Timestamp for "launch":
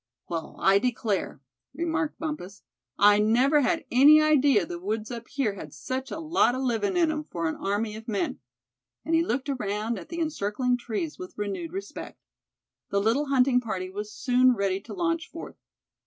14.95-15.29